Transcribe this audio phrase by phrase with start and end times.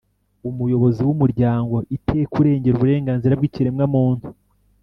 [0.49, 4.27] Umuyobozi w’Umuryango ‘Iteka’ urengera uburenganzira bw’ikiremwamuntu